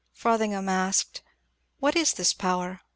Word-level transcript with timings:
*' 0.11 0.13
Frothingham 0.13 0.67
asked, 0.67 1.21
^^ 1.27 1.31
What 1.77 1.95
is 1.95 2.13
this 2.13 2.33
power? 2.33 2.81